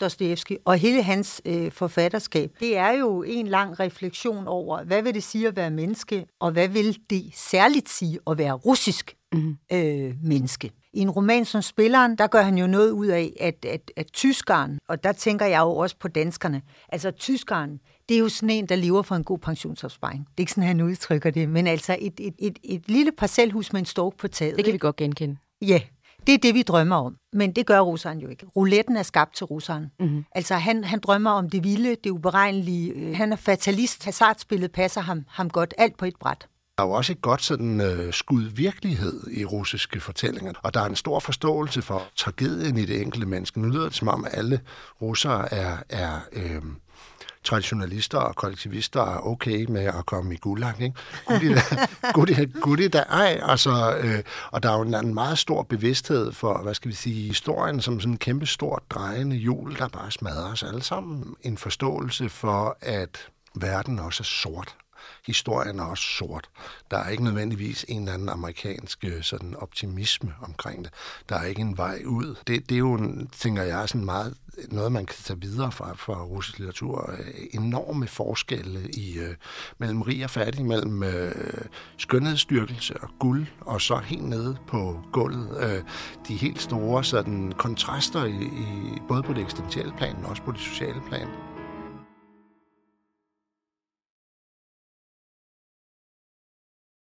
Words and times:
Dostoevsky 0.00 0.56
og 0.64 0.76
hele 0.76 1.02
hans 1.02 1.42
øh, 1.44 1.72
forfatterskab, 1.72 2.50
det 2.60 2.76
er 2.76 2.90
jo 2.90 3.22
en 3.22 3.46
lang 3.46 3.80
refleksion 3.80 4.46
over, 4.46 4.84
hvad 4.84 5.02
vil 5.02 5.14
det 5.14 5.22
sige 5.22 5.48
at 5.48 5.56
være 5.56 5.70
menneske, 5.70 6.26
og 6.40 6.50
hvad 6.50 6.68
vil 6.68 6.98
det 7.10 7.30
særligt 7.34 7.88
sige 7.88 8.18
at 8.26 8.38
være 8.38 8.52
russisk 8.52 9.16
mm. 9.32 9.56
øh, 9.72 10.14
menneske. 10.22 10.70
I 10.92 11.00
en 11.00 11.10
roman 11.10 11.44
som 11.44 11.62
Spilleren, 11.62 12.18
der 12.18 12.26
gør 12.26 12.42
han 12.42 12.58
jo 12.58 12.66
noget 12.66 12.90
ud 12.90 13.06
af, 13.06 13.32
at, 13.40 13.64
at, 13.64 13.90
at 13.96 14.06
tyskeren, 14.12 14.78
og 14.88 15.04
der 15.04 15.12
tænker 15.12 15.46
jeg 15.46 15.60
jo 15.60 15.76
også 15.76 15.96
på 16.00 16.08
danskerne, 16.08 16.62
altså 16.88 17.10
tyskeren, 17.10 17.80
det 18.08 18.14
er 18.14 18.18
jo 18.18 18.28
sådan 18.28 18.50
en, 18.50 18.66
der 18.66 18.76
lever 18.76 19.02
for 19.02 19.14
en 19.14 19.24
god 19.24 19.38
pensionsopsparing. 19.38 20.20
Det 20.20 20.36
er 20.36 20.40
ikke 20.40 20.52
sådan, 20.52 20.64
han 20.64 20.80
udtrykker 20.80 21.30
det, 21.30 21.48
men 21.48 21.66
altså 21.66 21.96
et, 22.00 22.20
et, 22.20 22.34
et, 22.38 22.58
et 22.64 22.82
lille 22.86 23.12
parcelhus 23.12 23.72
med 23.72 23.80
en 23.80 23.86
stork 23.86 24.16
på 24.16 24.28
taget. 24.28 24.56
Det 24.56 24.64
kan 24.64 24.72
vi 24.72 24.78
godt 24.78 24.96
genkende. 24.96 25.36
Ja, 25.62 25.80
det 26.26 26.34
er 26.34 26.38
det, 26.38 26.54
vi 26.54 26.62
drømmer 26.62 26.96
om. 26.96 27.16
Men 27.32 27.52
det 27.52 27.66
gør 27.66 27.80
russeren 27.80 28.18
jo 28.18 28.28
ikke. 28.28 28.46
Rouletten 28.56 28.96
er 28.96 29.02
skabt 29.02 29.36
til 29.36 29.46
russeren. 29.46 29.90
Mm-hmm. 30.00 30.24
Altså, 30.32 30.54
han, 30.54 30.84
han 30.84 31.00
drømmer 31.00 31.30
om 31.30 31.50
det 31.50 31.64
vilde, 31.64 31.96
det 32.04 32.10
uberegnelige. 32.10 33.14
Han 33.14 33.32
er 33.32 33.36
fatalist. 33.36 34.04
Hazardspillet 34.04 34.72
passer 34.72 35.00
ham, 35.00 35.24
ham 35.28 35.50
godt. 35.50 35.74
Alt 35.78 35.96
på 35.96 36.04
et 36.04 36.16
bræt. 36.20 36.46
Der 36.78 36.84
er 36.84 36.88
jo 36.88 36.92
også 36.92 37.12
et 37.12 37.22
godt 37.22 37.42
sådan, 37.42 37.80
øh, 37.80 38.12
skud 38.12 38.42
virkelighed 38.42 39.30
i 39.30 39.44
russiske 39.44 40.00
fortællinger, 40.00 40.52
og 40.62 40.74
der 40.74 40.80
er 40.80 40.86
en 40.86 40.96
stor 40.96 41.20
forståelse 41.20 41.82
for 41.82 42.02
tragedien 42.16 42.76
i 42.76 42.84
det 42.84 43.02
enkelte 43.02 43.26
menneske. 43.26 43.60
Nu 43.60 43.68
lyder 43.68 43.84
det 43.84 43.94
som 43.94 44.08
om, 44.08 44.26
alle 44.30 44.60
russere 45.02 45.54
er, 45.54 45.76
er 45.88 46.20
øh, 46.32 46.62
traditionalister 47.46 48.18
og 48.18 48.36
kollektivister 48.36 49.00
er 49.00 49.26
okay 49.26 49.64
med 49.68 49.84
at 49.84 50.06
komme 50.06 50.34
i 50.34 50.36
gulag, 50.36 50.74
ikke? 50.80 50.94
Gudi 52.60 52.88
da, 52.94 52.98
ej, 52.98 53.40
altså, 53.42 53.96
øh, 53.96 54.22
og 54.50 54.62
der 54.62 54.70
er 54.70 54.76
jo 54.76 54.82
en, 54.82 54.94
en 54.94 55.14
meget 55.14 55.38
stor 55.38 55.62
bevidsthed 55.62 56.32
for, 56.32 56.62
hvad 56.62 56.74
skal 56.74 56.88
vi 56.88 56.94
sige, 56.94 57.28
historien 57.28 57.80
som 57.80 58.00
sådan 58.00 58.12
en 58.12 58.18
kæmpe 58.18 58.46
stort 58.46 58.82
drejende 58.90 59.36
hjul, 59.36 59.76
der 59.78 59.88
bare 59.88 60.10
smadrer 60.10 60.52
os 60.52 60.62
alle 60.62 60.82
sammen. 60.82 61.34
En 61.42 61.58
forståelse 61.58 62.28
for, 62.28 62.78
at 62.80 63.18
verden 63.54 63.98
også 63.98 64.22
er 64.22 64.24
sort, 64.24 64.76
historien 65.26 65.78
er 65.78 65.84
også 65.84 66.04
sort. 66.04 66.48
Der 66.90 66.96
er 66.96 67.08
ikke 67.08 67.24
nødvendigvis 67.24 67.84
en 67.88 68.00
eller 68.00 68.14
anden 68.14 68.28
amerikansk 68.28 69.04
øh, 69.04 69.22
sådan 69.22 69.56
optimisme 69.56 70.34
omkring 70.42 70.84
det. 70.84 70.92
Der 71.28 71.36
er 71.36 71.44
ikke 71.44 71.60
en 71.60 71.76
vej 71.76 72.02
ud. 72.06 72.34
Det, 72.46 72.68
det 72.68 72.74
er 72.74 72.78
jo, 72.78 72.98
tænker 73.32 73.62
jeg, 73.62 73.88
sådan 73.88 74.04
meget 74.04 74.34
noget, 74.68 74.92
man 74.92 75.06
kan 75.06 75.16
tage 75.22 75.40
videre 75.40 75.72
fra, 75.72 75.94
fra 75.94 76.22
russisk 76.22 76.58
litteratur. 76.58 77.10
Øh, 77.18 77.26
enorme 77.52 78.06
forskelle 78.06 78.90
i, 78.90 79.18
øh, 79.18 79.34
mellem 79.78 80.02
rig 80.02 80.24
og 80.24 80.30
fattig, 80.30 80.64
mellem 80.64 81.02
øh, 81.02 81.64
skønhedsstyrkelse 81.98 82.94
og 83.02 83.08
guld, 83.18 83.46
og 83.60 83.80
så 83.80 83.96
helt 83.96 84.24
nede 84.24 84.56
på 84.68 85.00
gulvet. 85.12 85.58
Øh, 85.60 85.82
de 86.28 86.36
helt 86.36 86.62
store 86.62 87.04
sådan, 87.04 87.52
kontraster, 87.52 88.24
i, 88.24 88.44
i, 88.44 89.00
både 89.08 89.22
på 89.22 89.32
det 89.32 89.42
eksistentielle 89.42 89.92
plan, 89.98 90.16
men 90.16 90.24
også 90.24 90.42
på 90.42 90.52
det 90.52 90.60
sociale 90.60 91.02
plan. 91.08 91.55